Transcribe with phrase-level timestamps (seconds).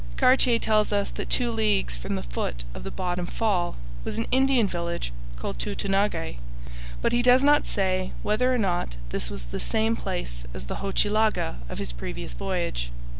[0.17, 4.25] Cartier tells us that two leagues from the foot of the bottom fall was an
[4.31, 6.37] Indian village called Tutonaguy,
[7.03, 10.77] but he does not say whether or not this was the same place as the
[10.77, 12.89] Hochelaga of his previous voyage.